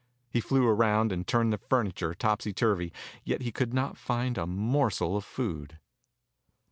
[0.31, 2.91] He flew around and turned the furniture topsy turvy,
[3.23, 5.77] yet he could not And a morsel of food.